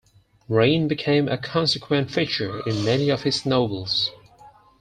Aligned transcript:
Rain 0.49 0.87
became 0.87 1.27
a 1.29 1.37
consequent 1.37 2.09
feature 2.09 2.67
in 2.67 2.83
many 2.83 3.11
of 3.11 3.21
his 3.21 3.45
novels. 3.45 4.09